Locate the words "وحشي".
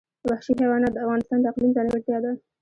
0.27-0.53